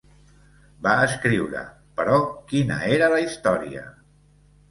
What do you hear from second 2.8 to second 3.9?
"era" la història?